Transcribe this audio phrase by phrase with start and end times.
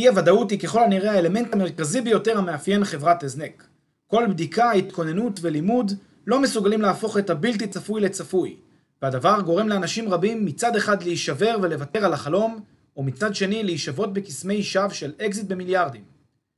[0.00, 3.66] אי הוודאות היא ככל הנראה האלמנט המרכזי ביותר המאפיין חברת הזנק.
[4.06, 5.92] כל בדיקה, התכוננות ולימוד
[6.26, 8.56] לא מסוגלים להפוך את הבלתי צפוי לצפוי,
[9.02, 12.60] והדבר גורם לאנשים רבים מצד אחד להישבר ולוותר על החלום,
[12.96, 16.02] או מצד שני להישבות בקסמי שווא של אקזיט במיליארדים.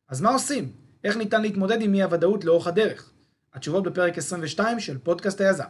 [0.09, 0.73] אז מה עושים?
[1.05, 3.11] איך ניתן להתמודד עם אי הוודאות לאורך הדרך?
[3.55, 5.65] התשובות בפרק 22 של פודקאסט היזם.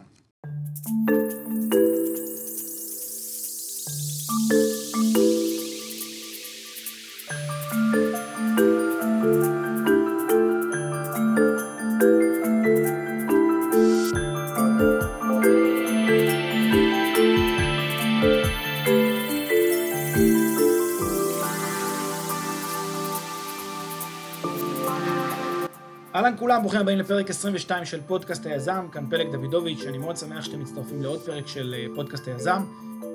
[26.62, 31.02] ברוכים הבאים לפרק 22 של פודקאסט היזם, כאן פלג דוידוביץ', אני מאוד שמח שאתם מצטרפים
[31.02, 32.62] לעוד פרק של אה, פודקאסט היזם.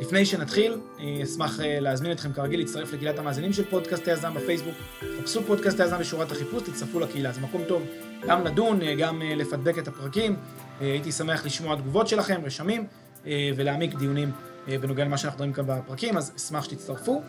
[0.02, 4.74] לפני שנתחיל, אה, אשמח אה, להזמין אתכם כרגיל להצטרף לקהילת המאזינים של פודקאסט היזם בפייסבוק.
[5.22, 7.84] חפשו פודקאסט היזם בשורת החיפוש, תצטרפו לקהילה, זה מקום טוב
[8.28, 10.36] גם לדון, גם לפדבק את הפרקים.
[10.80, 12.88] הייתי שמח לשמוע תגובות שלכם, רשמים,
[13.26, 14.32] ולהעמיק דיונים
[14.68, 17.22] בנוגע למה שאנחנו מדברים כאן בפרקים, אז אשמח שתצטרפו.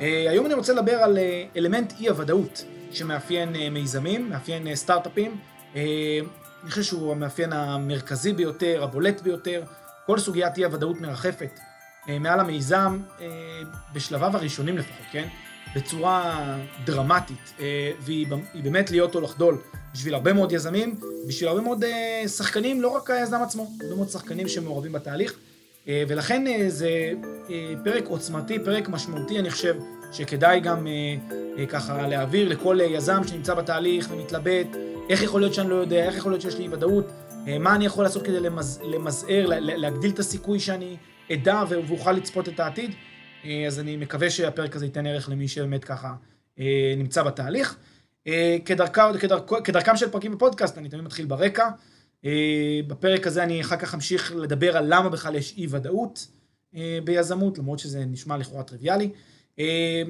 [0.00, 1.18] היום אני רוצה לדבר על
[1.56, 2.64] אלמנט אי הוודאות.
[2.94, 5.51] שמאפיין מיזמים, מאפיין סטארט-אפים.
[5.76, 6.18] אה,
[6.62, 9.62] אני חושב שהוא המאפיין המרכזי ביותר, הבולט ביותר.
[10.06, 11.60] כל סוגיית אי הוודאות מרחפת
[12.20, 12.98] מעל המיזם,
[13.92, 15.28] בשלביו הראשונים לפחות, כן?
[15.76, 16.44] בצורה
[16.84, 17.54] דרמטית,
[18.00, 19.58] והיא באמת להיות או לחדול
[19.94, 21.84] בשביל הרבה מאוד יזמים, בשביל הרבה מאוד
[22.26, 25.38] שחקנים, לא רק היזם עצמו, הרבה מאוד שחקנים שמעורבים בתהליך,
[25.86, 27.12] ולכן זה
[27.84, 29.76] פרק עוצמתי, פרק משמעותי, אני חושב,
[30.12, 30.92] שכדאי גם אה,
[31.58, 34.66] אה, ככה להעביר לכל אה, יזם שנמצא בתהליך ומתלבט,
[35.08, 37.06] איך יכול להיות שאני לא יודע, איך יכול להיות שיש לי ודאות,
[37.48, 40.96] אה, מה אני יכול לעשות כדי למז, למזער, לה, להגדיל את הסיכוי שאני
[41.32, 42.90] אדע ואוכל לצפות את העתיד.
[43.44, 46.14] אה, אז אני מקווה שהפרק הזה ייתן ערך למי שבאמת ככה
[46.58, 47.76] אה, נמצא בתהליך.
[48.26, 51.68] אה, כדרכם, כדרכ, כדרכם של פרקים בפודקאסט, אני תמיד מתחיל ברקע.
[52.86, 56.26] בפרק הזה אני אחר כך אמשיך לדבר על למה בכלל יש אי ודאות
[56.76, 59.10] אה, ביזמות, למרות שזה נשמע לכאורה טריוויאלי.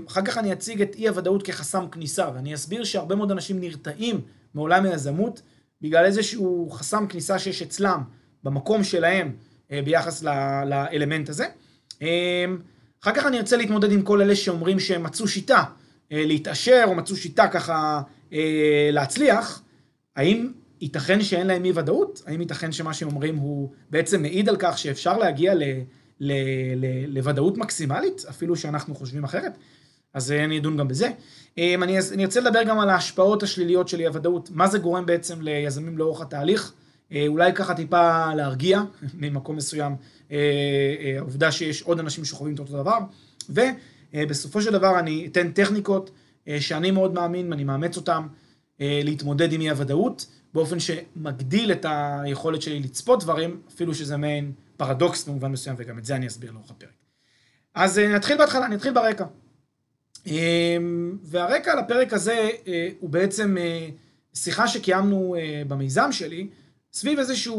[0.06, 4.20] אחר כך אני אציג את אי הוודאות כחסם כניסה, ואני אסביר שהרבה מאוד אנשים נרתעים
[4.54, 5.42] מעולם היזמות
[5.80, 8.02] בגלל איזשהו חסם כניסה שיש אצלם,
[8.42, 9.32] במקום שלהם,
[9.72, 10.22] אה, ביחס
[10.66, 11.46] לאלמנט הזה.
[12.02, 12.58] אמ,
[13.02, 15.64] אחר כך אני ארצה להתמודד עם כל אלה שאומרים שהם מצאו שיטה
[16.12, 18.02] אה, להתעשר, או מצאו שיטה ככה
[18.32, 19.62] אה, להצליח.
[20.16, 22.22] האם ייתכן שאין להם אי ודאות?
[22.26, 25.62] האם ייתכן שמה שהם אומרים הוא בעצם מעיד על כך שאפשר להגיע ל...
[26.20, 26.32] ל,
[26.76, 29.58] ל, לוודאות מקסימלית, אפילו שאנחנו חושבים אחרת,
[30.14, 31.10] אז אני אדון גם בזה.
[31.58, 35.06] אמ, אני, אני רוצה לדבר גם על ההשפעות השליליות של אי הוודאות, מה זה גורם
[35.06, 36.72] בעצם ליזמים לאורך התהליך,
[37.12, 38.82] אה, אולי ככה טיפה להרגיע
[39.20, 39.96] ממקום מסוים,
[40.30, 40.36] אה,
[41.00, 42.98] אה, העובדה שיש עוד אנשים שחווים את אותו דבר,
[43.48, 46.10] ובסופו של דבר אני אתן טכניקות
[46.60, 48.22] שאני מאוד מאמין ואני מאמץ אותן
[48.80, 55.28] להתמודד עם אי הוודאות, באופן שמגדיל את היכולת שלי לצפות דברים, אפילו שזה מעין פרדוקס
[55.28, 56.90] במובן מסוים, וגם את זה אני אסביר לאורך הפרק.
[57.74, 59.24] אז אה, נתחיל בהתחלה, נתחיל ברקע.
[60.26, 63.88] אמ, והרקע לפרק הזה אה, הוא בעצם אה,
[64.34, 65.36] שיחה שקיימנו
[65.68, 66.48] במיזם שלי,
[66.92, 67.54] סביב איזושהי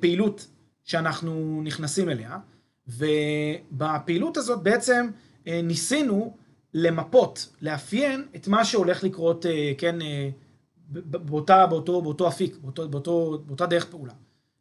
[0.00, 0.46] פעילות
[0.84, 2.38] שאנחנו נכנסים אליה,
[2.86, 5.10] ובפעילות הזאת בעצם
[5.46, 6.36] ניסינו
[6.74, 9.46] למפות, לאפיין את מה שהולך לקרות,
[9.78, 9.96] כן,
[10.92, 14.12] באותה, באותו, באותו אפיק, באותו, באותו, באותה דרך פעולה.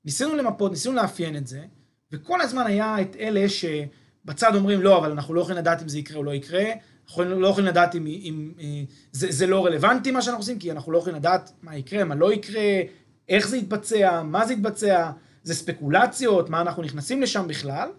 [0.06, 1.64] ניסינו למפות, ניסינו לאפיין את זה,
[2.12, 6.00] וכל הזמן היה את אלה שבצד אומרים, לא, אבל אנחנו לא יכולים לדעת אם זה
[6.00, 6.64] יקרה או לא יקרה,
[7.08, 10.72] אנחנו לא יכולים לדעת אם, אם, אה, זה, זה לא רלוונטי מה שאנחנו עושים, כי
[10.72, 12.82] אנחנו לא יכולים לדעת מה יקרה, מה לא יקרה,
[13.30, 15.12] איך זה יתבצע, מה זה יתבצע,
[15.44, 17.90] זה ספקולציות, מה אנחנו נכנסים לשם בכלל.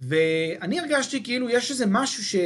[0.00, 2.40] ואני הרגשתי כאילו יש איזה משהו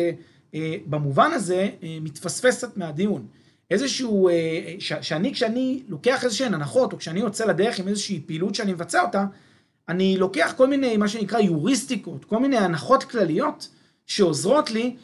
[0.55, 3.27] שבמובן אה, הזה אה, מתפספס קצת מהדיון.
[3.71, 4.29] איזשהו,
[4.79, 9.03] ש, שאני, כשאני לוקח איזשהן הנחות, או כשאני יוצא לדרך עם איזושהי פעילות שאני מבצע
[9.03, 9.25] אותה,
[9.89, 13.69] אני לוקח כל מיני, מה שנקרא יוריסטיקות, כל מיני הנחות כלליות
[14.07, 14.97] שעוזרות לי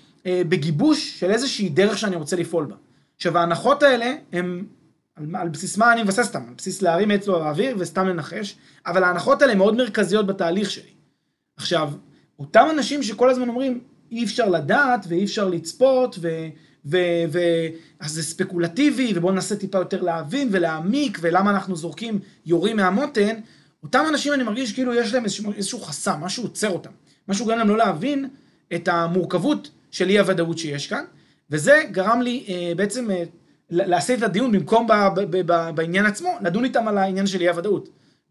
[0.48, 2.74] בגיבוש של איזושהי דרך שאני רוצה לפעול בה.
[3.16, 4.64] עכשיו, ההנחות האלה הן,
[5.16, 6.42] על, על בסיס מה אני מבסס אותן?
[6.48, 8.56] על בסיס להרים אצלו לאוויר וסתם לנחש,
[8.86, 10.90] אבל ההנחות האלה מאוד מרכזיות בתהליך שלי.
[11.56, 11.92] עכשיו,
[12.38, 13.80] אותם אנשים שכל הזמן אומרים,
[14.12, 16.28] אי אפשר לדעת ואי אפשר לצפות, ו...
[16.84, 23.40] ואז זה ספקולטיבי, ובואו ננסה טיפה יותר להבין ולהעמיק, ולמה אנחנו זורקים יורים מהמותן,
[23.82, 26.90] אותם אנשים אני מרגיש כאילו יש להם איזשהו, איזשהו חסם, משהו עוצר אותם.
[27.28, 28.28] משהו גורם להם לא להבין
[28.74, 31.04] את המורכבות של אי הוודאות שיש כאן,
[31.50, 33.22] וזה גרם לי אה, בעצם אה,
[33.70, 37.40] לעשות את הדיון במקום ב, ב, ב, ב, בעניין עצמו, לדון איתם על העניין של
[37.40, 37.88] אי הוודאות.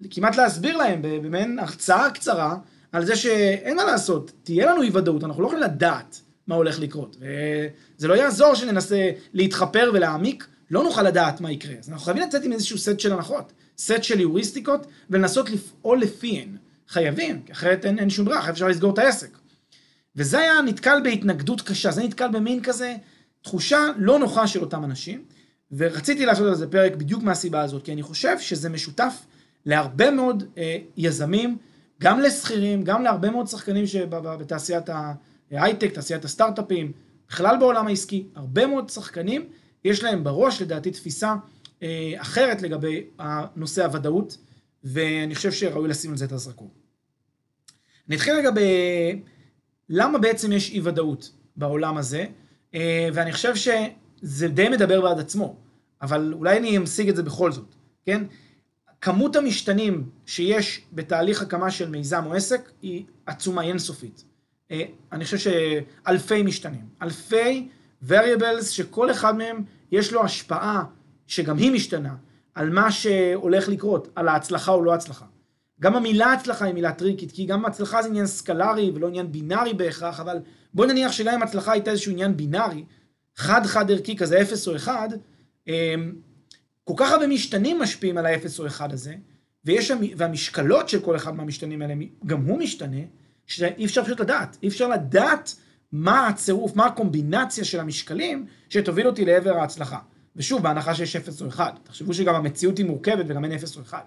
[0.09, 2.55] כמעט להסביר להם במעין הרצאה קצרה
[2.91, 6.79] על זה שאין מה לעשות, תהיה לנו אי ודאות, אנחנו לא יכולים לדעת מה הולך
[6.79, 7.17] לקרות.
[7.19, 11.75] וזה לא יעזור שננסה להתחפר ולהעמיק, לא נוכל לדעת מה יקרה.
[11.79, 16.57] אז אנחנו חייבים לצאת עם איזשהו סט של הנחות, סט של יוריסטיקות, ולנסות לפעול לפיהן.
[16.87, 19.37] חייבים, כי אחרת אין, אין שום ברירה, אחרת אפשר לסגור את העסק.
[20.17, 22.95] וזה היה נתקל בהתנגדות קשה, זה נתקל במין כזה
[23.41, 25.23] תחושה לא נוחה של אותם אנשים,
[25.71, 29.25] ורציתי לעשות על זה פרק בדיוק מהסיבה הזאת, כי אני חושב שזה משותף
[29.65, 31.57] להרבה מאוד אה, יזמים,
[32.01, 34.89] גם לשכירים, גם להרבה מאוד שחקנים שבתעשיית
[35.51, 36.91] ההייטק, תעשיית הסטארט-אפים,
[37.29, 39.45] בכלל בעולם העסקי, הרבה מאוד שחקנים,
[39.83, 41.35] יש להם בראש, לדעתי, תפיסה
[41.83, 43.03] אה, אחרת לגבי
[43.55, 44.37] נושא הוודאות,
[44.83, 46.71] ואני חושב שראוי לשים על זה את הזרקור.
[48.07, 48.59] אני אתחיל רגע ב...
[49.89, 52.25] למה בעצם יש אי ודאות בעולם הזה,
[52.73, 55.55] אה, ואני חושב שזה די מדבר בעד עצמו,
[56.01, 57.75] אבל אולי אני אמשיג את זה בכל זאת,
[58.05, 58.23] כן?
[59.01, 64.23] כמות המשתנים שיש בתהליך הקמה של מיזם או עסק היא עצומה, היא אינסופית.
[64.71, 67.69] אה, אני חושב שאלפי משתנים, אלפי
[68.07, 70.83] variables שכל אחד מהם יש לו השפעה,
[71.27, 72.15] שגם היא משתנה,
[72.55, 75.25] על מה שהולך לקרות, על ההצלחה או לא הצלחה.
[75.81, 79.73] גם המילה הצלחה היא מילה טריקית, כי גם הצלחה זה עניין סקלרי ולא עניין בינארי
[79.73, 80.37] בהכרח, אבל
[80.73, 82.83] בוא נניח שגם אם הצלחה הייתה איזשהו עניין בינארי,
[83.35, 85.09] חד-חד ערכי כזה, אפס או אחד,
[85.67, 86.13] אמ,
[86.83, 89.15] כל כך הרבה משתנים משפיעים על האפס או אחד הזה,
[89.65, 91.93] ויש, והמשקלות של כל אחד מהמשתנים האלה,
[92.25, 93.01] גם הוא משתנה,
[93.45, 94.57] שאי אפשר פשוט לדעת.
[94.63, 95.55] אי אפשר לדעת
[95.91, 99.99] מה הצירוף, מה הקומבינציה של המשקלים שתוביל אותי לעבר ההצלחה.
[100.35, 101.71] ושוב, בהנחה שיש אפס או אחד.
[101.83, 104.01] תחשבו שגם המציאות היא מורכבת וגם אין אפס או אחד.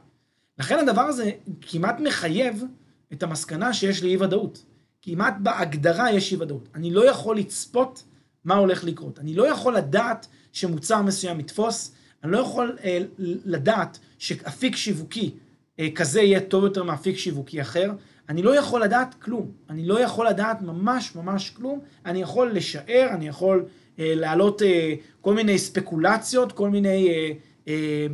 [0.60, 1.30] לכן הדבר הזה
[1.60, 2.64] כמעט מחייב
[3.12, 4.64] את המסקנה שיש לי אי ודאות.
[5.02, 6.68] כמעט בהגדרה יש אי ודאות.
[6.74, 8.02] אני לא יכול לצפות
[8.44, 9.18] מה הולך לקרות.
[9.18, 12.98] אני לא יכול לדעת שמוצר מסוים יתפוס, אני לא יכול אה,
[13.44, 15.30] לדעת שאפיק שיווקי
[15.78, 17.90] אה, כזה יהיה טוב יותר מאפיק שיווקי אחר.
[18.28, 19.50] אני לא יכול לדעת כלום.
[19.70, 21.80] אני לא יכול לדעת ממש ממש כלום.
[22.06, 23.64] אני יכול לשער, אני יכול
[23.98, 27.32] אה, להעלות אה, כל מיני ספקולציות, כל מיני אה,
[27.68, 28.06] אה,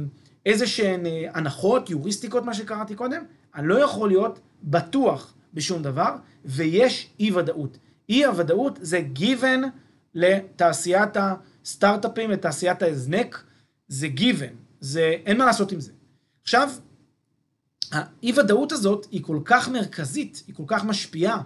[0.46, 3.24] איזה שהן אה, הנחות, יוריסטיקות, מה שקראתי קודם.
[3.54, 7.78] אני לא יכול להיות בטוח בשום דבר, ויש אי ודאות.
[8.08, 9.66] אי הוודאות זה given
[10.14, 13.44] לתעשיית הסטארט-אפים, לתעשיית ההזנק,
[13.88, 15.92] זה given, זה, אין מה לעשות עם זה.
[16.42, 16.70] עכשיו,
[17.92, 21.42] האי ודאות הזאת היא כל כך מרכזית, היא כל כך משפיעה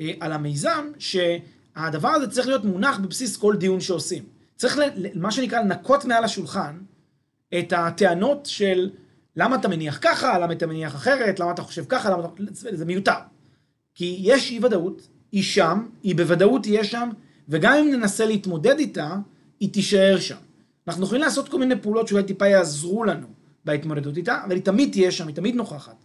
[0.00, 4.24] אה, על המיזם, שהדבר הזה צריך להיות מונח בבסיס כל דיון שעושים.
[4.56, 4.82] צריך, ל,
[5.14, 6.78] מה שנקרא, לנקות מעל השולחן
[7.58, 8.90] את הטענות של
[9.36, 12.42] למה אתה מניח ככה, למה אתה מניח אחרת, למה אתה חושב ככה, למה אתה...
[12.52, 13.12] זה מיותר.
[13.94, 17.08] כי יש אי ודאות, היא שם, היא בוודאות תהיה שם,
[17.48, 19.16] וגם אם ננסה להתמודד איתה,
[19.60, 20.36] היא תישאר שם.
[20.88, 23.26] אנחנו יכולים לעשות כל מיני פעולות שאולי טיפה יעזרו לנו
[23.64, 26.04] בהתמודדות איתה, אבל היא תמיד תהיה שם, היא תמיד נוכחת.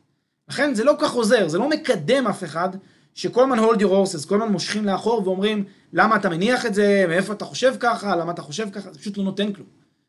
[0.50, 2.70] לכן זה לא כך עוזר, זה לא מקדם אף אחד,
[3.14, 5.64] שכל הזמן hold your horses, כל הזמן מושכים לאחור ואומרים,
[5.94, 9.18] למה אתה מניח את זה, מאיפה אתה חושב ככה, למה אתה חושב ככה, זה פשוט
[9.18, 9.68] לא נותן כלום.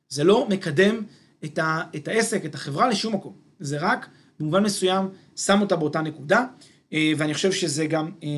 [0.09, 1.03] זה לא מקדם
[1.45, 3.33] את, ה, את העסק, את החברה לשום מקום.
[3.61, 4.09] זה רק,
[4.41, 6.45] במובן מסוים, שם אותה באותה נקודה,
[6.93, 8.29] אה, ואני חושב שזה גם אה,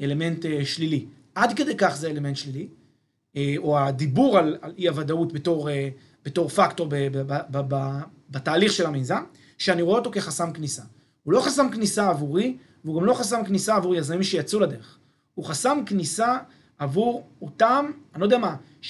[0.00, 1.06] אלמנט אה, שלילי.
[1.34, 2.68] עד כדי כך זה אלמנט שלילי,
[3.56, 5.68] או הדיבור על, על אי הוודאות בתור,
[6.24, 7.98] בתור פקטור ב, ב, ב, ב, ב,
[8.30, 9.22] בתהליך של המיזם,
[9.58, 10.82] שאני רואה אותו כחסם כניסה.
[11.22, 14.98] הוא לא חסם כניסה עבורי, והוא גם לא חסם כניסה עבור יזמים שיצאו לדרך.
[15.34, 16.36] הוא חסם כניסה
[16.78, 18.88] עבור אותם, אני לא יודע מה, 70-80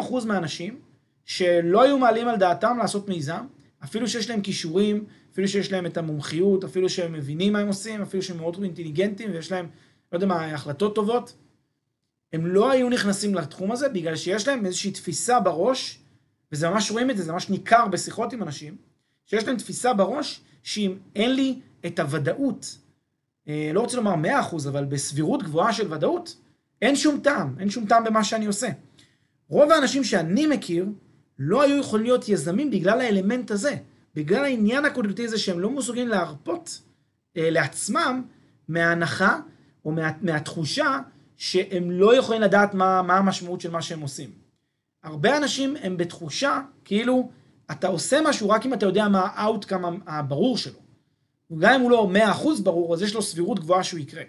[0.00, 0.78] אחוז מהאנשים
[1.26, 3.46] שלא היו מעלים על דעתם לעשות מיזם,
[3.84, 8.02] אפילו שיש להם כישורים, אפילו שיש להם את המומחיות, אפילו שהם מבינים מה הם עושים,
[8.02, 9.68] אפילו שהם מאוד אינטליגנטים ויש להם,
[10.12, 11.36] לא יודע מה, החלטות טובות,
[12.32, 15.98] הם לא היו נכנסים לתחום הזה בגלל שיש להם איזושהי תפיסה בראש,
[16.52, 18.76] וזה ממש רואים את זה, זה ממש ניכר בשיחות עם אנשים,
[19.26, 22.78] שיש להם תפיסה בראש שאם אין לי את הוודאות,
[23.48, 26.36] אה, לא רוצה לומר 100%, אבל בסבירות גבוהה של ודאות,
[26.82, 28.68] אין שום טעם, אין שום טעם במה שאני עושה.
[29.48, 30.86] רוב האנשים שאני מכיר,
[31.38, 33.76] לא היו יכולים להיות יזמים בגלל האלמנט הזה,
[34.14, 36.80] בגלל העניין הקוגניטיבי הזה שהם לא מסוגלים להרפות
[37.36, 38.22] אה, לעצמם
[38.68, 39.40] מההנחה
[39.84, 40.98] או מה, מהתחושה
[41.36, 44.30] שהם לא יכולים לדעת מה, מה המשמעות של מה שהם עושים.
[45.02, 47.30] הרבה אנשים הם בתחושה כאילו
[47.70, 50.78] אתה עושה משהו רק אם אתה יודע מה ה outcome הברור שלו.
[51.58, 52.10] גם אם הוא לא
[52.58, 54.22] 100% ברור, אז יש לו סבירות גבוהה שהוא יקרה.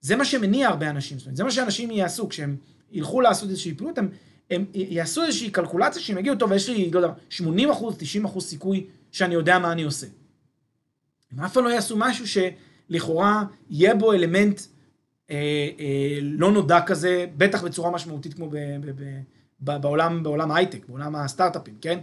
[0.00, 2.56] זה מה שמניע הרבה אנשים, זאת אומרת, זה מה שאנשים יעשו כשהם
[2.92, 4.08] ילכו לעשות איזושהי פעילות, הם
[4.50, 8.44] הם יעשו איזושהי קלקולציה שהם יגידו, טוב, יש לי, לא יודע, 80 אחוז, 90 אחוז
[8.44, 10.06] סיכוי שאני יודע מה אני עושה.
[11.32, 14.60] הם אף פעם לא יעשו משהו שלכאורה יהיה בו אלמנט
[15.30, 15.36] אה,
[15.80, 19.20] אה, לא נודע כזה, בטח בצורה משמעותית כמו ב, ב, ב,
[19.60, 21.98] ב, בעולם, בעולם ההייטק, בעולם הסטארט-אפים, כן?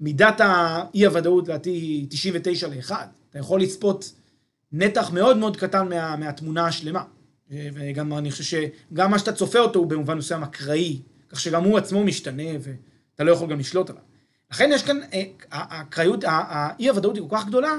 [0.00, 2.92] מידת האי הוודאות לדעתי היא 99 ל-1.
[3.30, 4.12] אתה יכול לצפות
[4.72, 7.04] נתח מאוד מאוד קטן מה, מהתמונה השלמה.
[7.50, 11.78] וגם אני חושב שגם מה שאתה צופה אותו הוא במובן מסוים אקראי, כך שגם הוא
[11.78, 14.02] עצמו משתנה ואתה לא יכול גם לשלוט עליו.
[14.50, 15.00] לכן יש כאן,
[15.50, 17.72] האקראיות, האי הוודאות היא כל כך גדולה,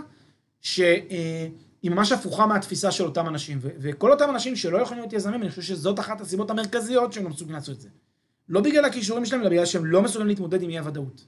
[0.62, 1.52] שהיא
[1.84, 3.60] ממש הפוכה מהתפיסה של אותם אנשים.
[3.62, 7.30] וכל אותם אנשים שלא יכולים להיות יזמים, אני חושב שזאת אחת הסיבות המרכזיות שהם לא
[7.30, 7.90] מסוגלים לעשות את זה.
[8.50, 11.26] לא בגלל הכישורים שלהם, אלא בגלל שהם לא מסוגלים להתמודד עם אי הוודאות.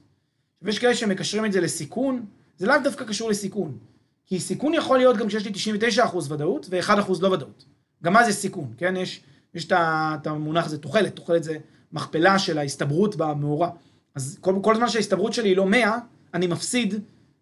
[0.62, 2.26] ויש כאלה שמקשרים את זה לסיכון,
[2.56, 3.78] זה לאו דווקא קשור לסיכון.
[4.26, 7.64] כי סיכון יכול להיות גם כשיש לי 99% ודאות ו-1% לא ודאות.
[8.02, 8.96] גם אז יש סיכון, כן?
[8.96, 9.20] יש,
[9.54, 11.56] יש את המונח הזה תוחלת, תוחלת זה
[11.94, 13.70] מכפלה של ההסתברות במאורע.
[14.14, 15.98] אז כל, כל זמן שההסתברות שלי היא לא 100,
[16.34, 16.94] אני מפסיד,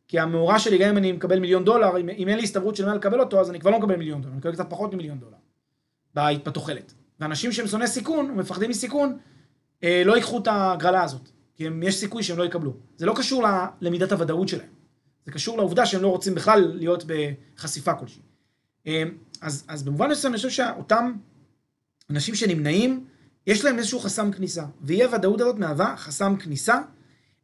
[0.09, 2.85] כי המאורע שלי, גם אם אני מקבל מיליון דולר, אם, אם אין לי הסתברות של
[2.85, 5.18] 100 לקבל אותו, אז אני כבר לא מקבל מיליון דולר, אני מקבל קצת פחות ממיליון
[5.18, 5.37] דולר
[6.44, 6.94] בתוחלת.
[7.21, 9.18] ואנשים שהם שונאי סיכון, או מפחדים מסיכון,
[9.85, 12.73] אה, לא ייקחו את ההגרלה הזאת, כי הם, יש סיכוי שהם לא יקבלו.
[12.97, 13.44] זה לא קשור
[13.80, 14.68] למידת הוודאות שלהם,
[15.25, 18.23] זה קשור לעובדה שהם לא רוצים בכלל להיות בחשיפה כלשהי.
[18.87, 19.02] אה,
[19.40, 21.12] אז, אז במובן מסוים אני חושב שאותם
[22.11, 23.04] אנשים שנמנעים,
[23.46, 26.80] יש להם איזשהו חסם כניסה, ואי הוודאות הזאת מהווה חסם כניסה,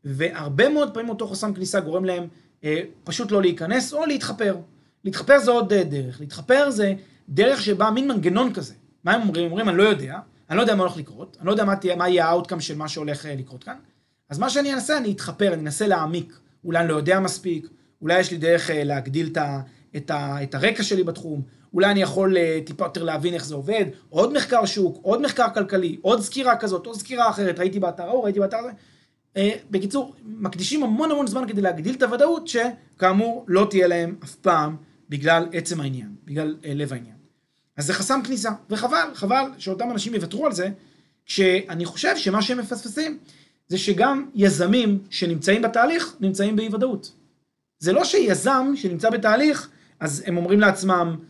[0.05, 2.26] והרבה מאוד פעמים אותו חסם כניסה גורם להם
[2.64, 4.57] אה, פשוט לא להיכנס או להתחפר.
[5.05, 6.95] להתחפר זה עוד דרך, להתחפר זה
[7.28, 8.75] דרך שבה מין מנגנון כזה.
[9.05, 9.45] מה הם אומרים?
[9.45, 10.19] הם אומרים, אני לא יודע,
[10.50, 12.61] אני לא יודע מה הולך לקרות, אני לא יודע מה, תהיה, מה יהיה ה outcome
[12.61, 13.76] של מה שהולך אה, לקרות כאן,
[14.31, 16.38] אז מה שאני אנסה, אני אתחפר, אני אנסה להעמיק.
[16.64, 17.69] אולי אני לא יודע מספיק,
[18.02, 19.61] אולי יש לי דרך אה, להגדיל את, ה,
[19.97, 21.43] את, ה, את הרקע שלי בתחום,
[21.75, 25.47] אולי אני יכול אה, טיפה יותר להבין איך זה עובד, עוד מחקר שוק, עוד מחקר
[25.55, 28.71] כלכלי, עוד סקירה כזאת, עוד סקירה אחרת, ראיתי באתר ההוא, ראיתי באתר הזה.
[29.71, 34.77] בקיצור, מקדישים המון המון זמן כדי להגדיל את הוודאות, שכאמור לא תהיה להם אף פעם
[35.09, 37.15] בגלל עצם העניין, בגלל לב העניין.
[37.77, 40.69] אז זה חסם כניסה, וחבל, חבל שאותם אנשים יוותרו על זה,
[41.27, 43.19] כשאני חושב שמה שהם מפספסים
[43.69, 47.13] זה שגם יזמים שנמצאים בתהליך נמצאים באי ודאות.
[47.79, 49.69] זה לא שיזם שנמצא בתהליך,
[50.01, 51.25] אז הם אומרים לעצמם, אה,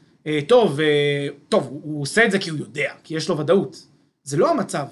[0.48, 3.86] טוב, אה, טוב, הוא, הוא עושה את זה כי הוא יודע, כי יש לו ודאות.
[4.22, 4.86] זה לא המצב.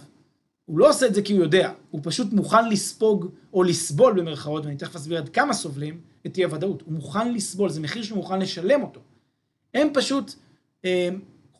[0.65, 4.65] הוא לא עושה את זה כי הוא יודע, הוא פשוט מוכן לספוג או לסבול במרכאות,
[4.65, 6.83] ואני תכף אסביר עד כמה סובלים את אי הוודאות.
[6.83, 9.01] הוא מוכן לסבול, זה מחיר שהוא מוכן לשלם אותו.
[9.75, 10.35] הם פשוט
[10.85, 11.09] אה,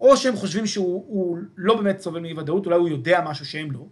[0.01, 3.87] או שהם חושבים שהוא לא באמת סובל מאי ודאות, אולי הוא יודע משהו שהם לא,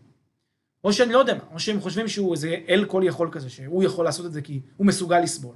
[0.85, 3.85] או שאני לא יודע מה, או שהם חושבים שהוא איזה אל כל יכול כזה, שהוא
[3.85, 5.55] יכול לעשות את זה כי הוא מסוגל לסבול.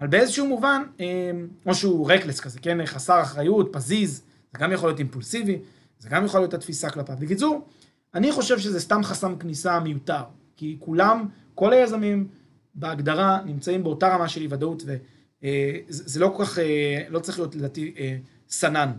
[0.00, 4.22] אבל באיזשהו מובן, אמ, או שהוא רקלס כזה, כן, חסר אחריות, פזיז,
[4.52, 5.58] זה גם יכול להיות אימפולסיבי,
[5.98, 7.16] זה גם יכול להיות התפיסה כלפיו.
[7.20, 7.66] בקיצור,
[8.14, 10.22] אני חושב שזה סתם חסם כניסה מיותר,
[10.56, 12.28] כי כולם, כל היזמים
[12.74, 14.98] בהגדרה נמצאים באותה רמה של אי ודאות, וזה
[15.44, 18.16] אה, לא כל כך, אה, לא צריך להיות לדעתי אה,
[18.48, 18.92] סנן.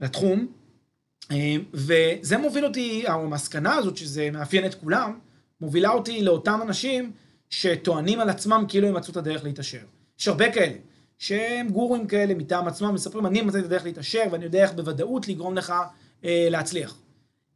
[0.00, 0.46] לתחום,
[1.74, 5.18] וזה מוביל אותי, המסקנה הזאת, שזה מאפיין את כולם,
[5.60, 7.12] מובילה אותי לאותם אנשים
[7.50, 9.78] שטוענים על עצמם כאילו הם מצאו את הדרך להתעשר.
[10.20, 10.76] יש הרבה כאלה,
[11.18, 15.28] שהם גורים כאלה מטעם עצמם, מספרים, אני מצאתי את הדרך להתעשר, ואני יודע איך בוודאות
[15.28, 15.74] לגרום לך
[16.24, 16.98] אה, להצליח.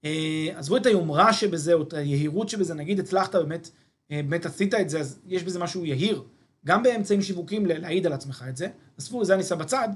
[0.05, 3.71] אה, עזבו את היומרה שבזה, או את היהירות שבזה, נגיד הצלחת באמת,
[4.11, 6.23] אה, באמת עשית את זה, אז יש בזה משהו יהיר,
[6.67, 9.88] גם באמצעים שיווקים להעיד על עצמך את זה, עזבו, זה אני שם בצד.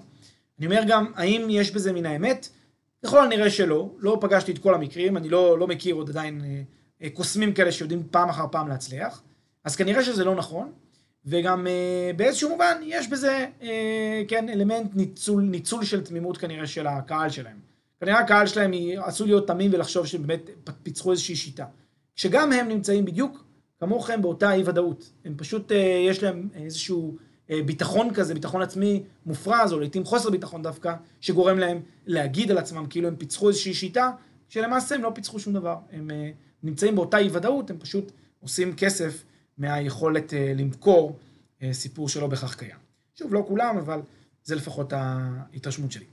[0.58, 2.48] אני אומר גם, האם יש בזה מן האמת?
[3.04, 6.62] ככל הנראה שלא, לא פגשתי את כל המקרים, אני לא, לא מכיר עוד עדיין אה,
[7.02, 9.22] אה, קוסמים כאלה שיודעים פעם אחר פעם להצליח,
[9.64, 10.72] אז כנראה שזה לא נכון,
[11.26, 16.86] וגם אה, באיזשהו מובן יש בזה, אה, כן, אלמנט ניצול, ניצול של תמימות כנראה של
[16.86, 17.56] הקהל שלהם.
[18.00, 20.50] כנראה הקהל שלהם עשוי להיות תמים ולחשוב שהם באמת
[20.82, 21.64] פיצחו איזושהי שיטה.
[22.16, 23.44] שגם הם נמצאים בדיוק
[23.80, 25.12] כמוכם באותה אי ודאות.
[25.24, 27.16] הם פשוט, אה, יש להם איזשהו...
[27.66, 32.86] ביטחון כזה, ביטחון עצמי מופרז, או לעיתים חוסר ביטחון דווקא, שגורם להם להגיד על עצמם
[32.90, 34.10] כאילו הם פיצחו איזושהי שיטה,
[34.48, 35.76] שלמעשה הם לא פיצחו שום דבר.
[35.92, 36.10] הם
[36.62, 39.24] נמצאים באותה אי ודאות, הם פשוט עושים כסף
[39.58, 41.18] מהיכולת אה, למכור
[41.72, 42.76] סיפור שלא בהכרח קיים.
[43.14, 44.00] שוב, לא כולם, אבל
[44.44, 46.04] זה לפחות ההתרשמות שלי.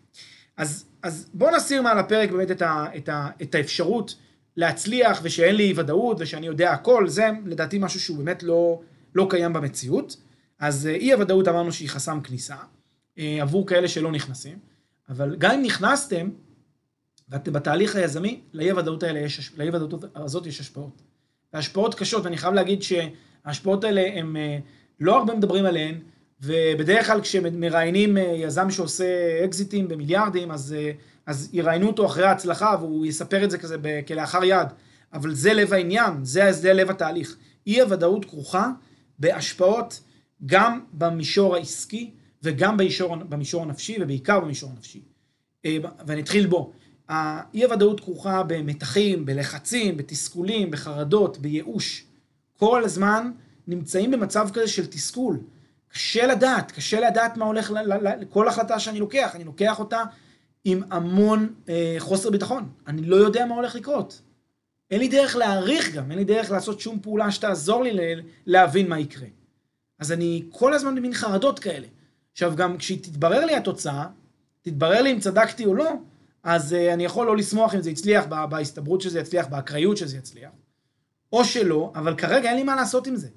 [0.57, 4.15] אז, אז בואו נסיר מעל הפרק באמת את, ה, את, ה, את האפשרות
[4.57, 8.81] להצליח ושאין לי ודאות ושאני יודע הכל, זה לדעתי משהו שהוא באמת לא,
[9.15, 10.17] לא קיים במציאות.
[10.59, 12.55] אז אה, אי הוודאות אמרנו שהיא חסם כניסה,
[13.17, 14.59] אה, עבור כאלה שלא נכנסים,
[15.09, 16.29] אבל גם אם נכנסתם,
[17.29, 19.03] ואתם בתהליך היזמי, לאי הוודאות
[20.15, 21.01] הזאת יש השפעות.
[21.53, 24.57] והשפעות קשות, ואני חייב להגיד שההשפעות האלה, הם אה,
[24.99, 25.95] לא הרבה מדברים עליהן,
[26.41, 29.05] ובדרך כלל כשמראיינים יזם שעושה
[29.45, 30.75] אקזיטים במיליארדים, אז,
[31.25, 33.77] אז יראיינו אותו אחרי ההצלחה, והוא יספר את זה כזה
[34.07, 34.67] כלאחר יד.
[35.13, 37.37] אבל זה לב העניין, זה, זה לב התהליך.
[37.67, 38.71] אי הוודאות כרוכה
[39.19, 40.01] בהשפעות
[40.45, 42.11] גם במישור העסקי
[42.43, 45.01] וגם במישור, במישור הנפשי ובעיקר במישור הנפשי.
[45.65, 46.73] אה, ואני אתחיל בו.
[47.09, 52.05] האי הוודאות כרוכה במתחים, בלחצים, בתסכולים, בחרדות, בייאוש.
[52.59, 53.31] כל הזמן
[53.67, 55.39] נמצאים במצב כזה של תסכול.
[55.93, 57.71] קשה לדעת, קשה לדעת מה הולך,
[58.19, 60.03] לכל החלטה שאני לוקח, אני לוקח אותה
[60.65, 62.69] עם המון אה, חוסר ביטחון.
[62.87, 64.21] אני לא יודע מה הולך לקרות.
[64.91, 68.99] אין לי דרך להעריך גם, אין לי דרך לעשות שום פעולה שתעזור לי להבין מה
[68.99, 69.27] יקרה.
[69.99, 71.87] אז אני כל הזמן במין חרדות כאלה.
[72.31, 74.07] עכשיו, גם כשתתברר לי התוצאה,
[74.61, 75.91] תתברר לי אם צדקתי או לא,
[76.43, 80.51] אז uh, אני יכול לא לשמוח אם זה יצליח, בהסתברות שזה יצליח, באקראיות שזה יצליח,
[81.33, 83.27] או שלא, אבל כרגע אין לי מה לעשות עם זה.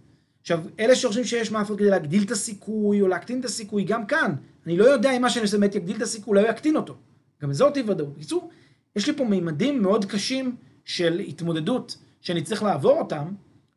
[0.40, 4.06] עכשיו, אלה שחושבים שיש מה לעשות כדי להגדיל את הסיכוי או להקטין את הסיכוי, גם
[4.06, 4.34] כאן,
[4.66, 6.94] אני לא יודע אם מה שאני עושה באמת יגדיל את הסיכוי, אולי יקטין אותו.
[7.42, 8.14] גם זאת אי ודאות.
[8.14, 8.50] בקיצור,
[8.96, 13.34] יש לי פה מימדים מאוד קשים של התמודדות שאני צריך לעבור אותם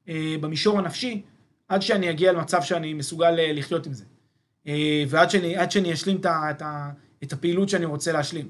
[0.09, 1.21] אה, במישור הנפשי,
[1.67, 4.03] עד שאני אגיע למצב שאני מסוגל אה, לחיות עם זה.
[4.67, 6.61] אה, ועד שאני, שאני אשלים את, את,
[7.23, 8.47] את הפעילות שאני רוצה להשלים.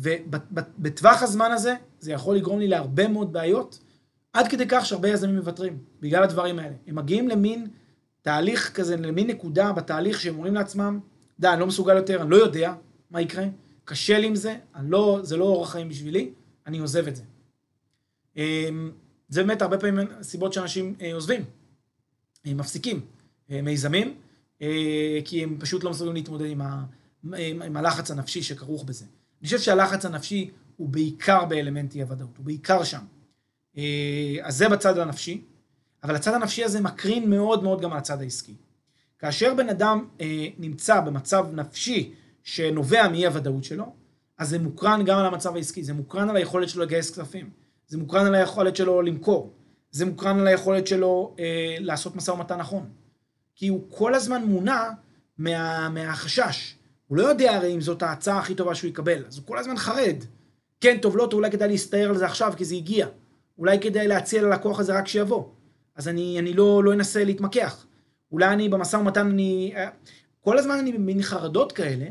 [0.00, 3.78] ובטווח הזמן הזה, זה יכול לגרום לי להרבה מאוד בעיות,
[4.32, 6.74] עד כדי כך שהרבה יזמים מוותרים, בגלל הדברים האלה.
[6.86, 7.68] הם מגיעים למין
[8.22, 11.00] תהליך כזה, למין נקודה בתהליך שהם אומרים לעצמם,
[11.40, 12.74] די, אני לא מסוגל יותר, אני לא יודע
[13.10, 13.44] מה יקרה,
[13.84, 16.30] קשה לי עם זה, לא, זה לא אורח חיים בשבילי,
[16.66, 17.22] אני עוזב את זה.
[18.36, 18.90] אמ,
[19.28, 21.44] זה באמת הרבה פעמים הסיבות שאנשים אה, עוזבים,
[22.44, 23.00] הם מפסיקים
[23.48, 24.14] מיזמים,
[24.62, 26.84] אה, כי הם פשוט לא מסוגלים להתמודד עם, ה,
[27.38, 29.04] עם הלחץ הנפשי שכרוך בזה.
[29.40, 33.00] אני חושב שהלחץ הנפשי הוא בעיקר באלמנט אי הוודאות, הוא בעיקר שם.
[34.42, 35.44] אז זה בצד הנפשי,
[36.04, 38.54] אבל הצד הנפשי הזה מקרין מאוד מאוד גם על הצד העסקי.
[39.18, 40.08] כאשר בן אדם
[40.58, 43.92] נמצא במצב נפשי שנובע מאי הוודאות שלו,
[44.38, 47.50] אז זה מוקרן גם על המצב העסקי, זה מוקרן על היכולת שלו לגייס כספים,
[47.88, 49.52] זה מוקרן על היכולת שלו למכור,
[49.90, 52.90] זה מוקרן על היכולת שלו אה, לעשות משא ומתן נכון.
[53.54, 54.90] כי הוא כל הזמן מונע
[55.38, 56.74] מה, מהחשש.
[57.10, 59.76] הוא לא יודע הרי אם זאת ההצעה הכי טובה שהוא יקבל, אז הוא כל הזמן
[59.76, 60.16] חרד.
[60.80, 63.06] כן, טוב, לא טוב, אולי כדאי להסתער על זה עכשיו כי זה הגיע.
[63.58, 65.44] אולי כדאי להציע ללקוח הזה רק שיבוא.
[65.96, 67.86] אז אני, אני לא, לא אנסה להתמקח.
[68.32, 69.72] אולי אני במשא ומתן, אני...
[69.76, 69.88] אה,
[70.40, 72.06] כל הזמן אני במין חרדות כאלה,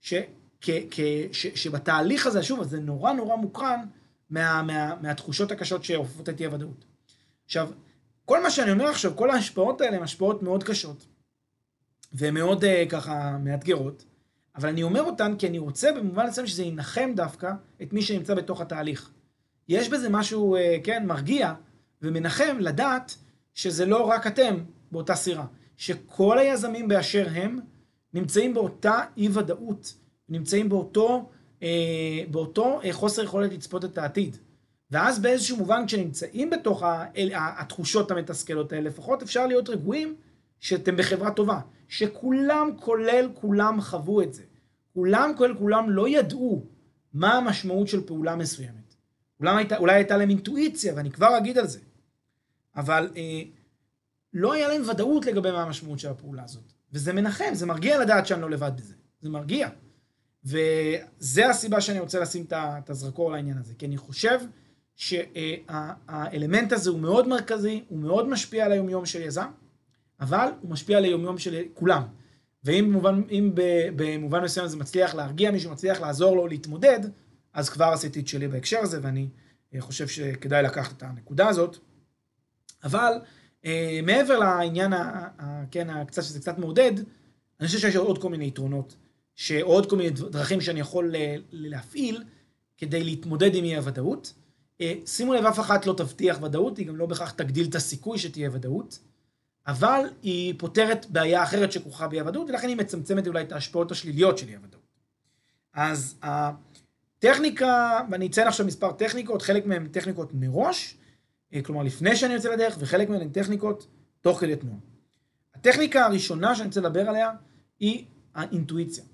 [0.00, 0.14] ש,
[0.60, 1.00] כ, כ,
[1.32, 3.80] ש, שבתהליך הזה, שוב, זה נורא נורא מוקרן
[4.30, 6.84] מה, מה, מהתחושות הקשות שאופפות את אי הוודאות.
[7.44, 7.70] עכשיו,
[8.24, 11.06] כל מה שאני אומר עכשיו, כל ההשפעות האלה הן השפעות מאוד קשות,
[12.12, 14.04] והן מאוד uh, ככה מאתגרות,
[14.56, 18.34] אבל אני אומר אותן כי אני רוצה במובן מסוים שזה ינחם דווקא את מי שנמצא
[18.34, 19.10] בתוך התהליך.
[19.68, 21.54] יש בזה משהו, uh, כן, מרגיע
[22.02, 23.16] ומנחם לדעת
[23.54, 24.56] שזה לא רק אתם
[24.92, 27.60] באותה סירה, שכל היזמים באשר הם
[28.14, 29.94] נמצאים באותה אי ודאות,
[30.28, 31.30] נמצאים באותו,
[31.62, 31.68] אה,
[32.30, 34.36] באותו אה, חוסר יכולת לצפות את העתיד.
[34.90, 36.82] ואז באיזשהו מובן כשנמצאים בתוך
[37.34, 40.14] התחושות המתסכלות האלה, לפחות אפשר להיות רגועים
[40.62, 41.60] שאתם בחברה טובה.
[41.88, 44.42] שכולם, כולל כולם, חוו את זה.
[44.94, 46.64] כולם, כולל כולם, לא ידעו
[47.14, 48.94] מה המשמעות של פעולה מסוימת.
[49.40, 51.80] אולי הייתה, אולי הייתה להם אינטואיציה, ואני כבר אגיד על זה.
[52.76, 53.42] אבל אה,
[54.32, 56.72] לא היה להם ודאות לגבי מה המשמעות של הפעולה הזאת.
[56.92, 58.94] וזה מנחם, זה מרגיע לדעת שאני לא לבד בזה.
[59.20, 59.68] זה מרגיע.
[60.44, 63.74] וזה הסיבה שאני רוצה לשים את הזרקור על העניין הזה.
[63.74, 64.40] כי אני חושב
[64.96, 69.50] שהאלמנט הזה הוא מאוד מרכזי, הוא מאוד משפיע על היומיום של יזם,
[70.22, 72.02] אבל הוא משפיע על היומיום של כולם.
[72.64, 73.22] ואם במובן,
[73.96, 77.00] במובן מסוים זה מצליח להרגיע מישהו, מצליח לעזור לו להתמודד,
[77.52, 79.28] אז כבר עשיתי את שלי בהקשר הזה, ואני
[79.78, 81.76] חושב שכדאי לקחת את הנקודה הזאת.
[82.84, 83.12] אבל
[83.64, 86.92] אה, מעבר לעניין, ה, ה, כן, קצת שזה קצת מעודד,
[87.60, 88.96] אני חושב שיש עוד כל מיני יתרונות,
[89.34, 91.14] שעוד כל מיני דרכים שאני יכול
[91.52, 92.22] להפעיל
[92.78, 94.34] כדי להתמודד עם אי הוודאות.
[94.80, 98.18] אה, שימו לב, אף אחת לא תבטיח ודאות, היא גם לא בהכרח תגדיל את הסיכוי
[98.18, 98.98] שתהיה ודאות,
[99.66, 104.38] אבל היא פותרת בעיה אחרת שכרוכה באי הוודאות, ולכן היא מצמצמת אולי את ההשפעות השליליות
[104.38, 104.82] של הוודאות.
[105.74, 110.96] אז הטכניקה, ואני אציין עכשיו מספר טכניקות, חלק מהן טכניקות מראש,
[111.54, 113.86] אה, כלומר לפני שאני יוצא לדרך, וחלק מהן הן טכניקות
[114.20, 114.78] תוך כדי תנועה.
[115.54, 117.30] הטכניקה הראשונה שאני רוצה לדבר עליה
[117.80, 119.04] היא האינטואיציה.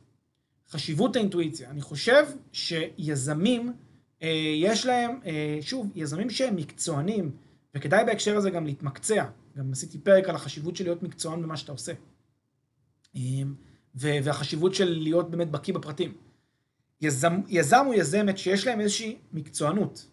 [0.71, 1.71] חשיבות האינטואיציה.
[1.71, 3.73] אני חושב שיזמים,
[4.23, 7.31] אה, יש להם, אה, שוב, יזמים שהם מקצוענים,
[7.75, 9.25] וכדאי בהקשר הזה גם להתמקצע.
[9.59, 11.93] גם עשיתי פרק על החשיבות של להיות מקצוען במה שאתה עושה.
[13.95, 16.15] והחשיבות של להיות באמת בקיא בפרטים.
[17.01, 20.07] יזם, יזם או יזמת שיש להם איזושהי מקצוענות,